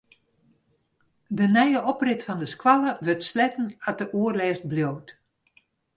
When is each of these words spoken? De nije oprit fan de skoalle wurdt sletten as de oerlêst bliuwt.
De 1.37 1.45
nije 1.57 1.79
oprit 1.91 2.21
fan 2.27 2.41
de 2.43 2.47
skoalle 2.53 2.91
wurdt 3.05 3.27
sletten 3.29 3.67
as 3.87 3.95
de 3.99 4.05
oerlêst 4.19 4.63
bliuwt. 4.71 5.07